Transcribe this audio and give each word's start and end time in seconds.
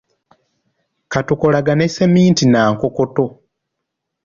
Katukolagane 1.11 1.85
sseminti 1.89 2.43
n'ankokoto. 2.47 3.25